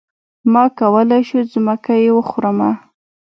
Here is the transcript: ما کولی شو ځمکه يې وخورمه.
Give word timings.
ما 0.53 0.63
کولی 0.79 1.21
شو 1.27 1.39
ځمکه 1.51 1.93
يې 2.03 2.09
وخورمه. 2.17 2.71